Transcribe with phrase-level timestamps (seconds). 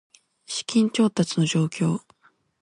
[0.47, 1.99] 資金調達の状況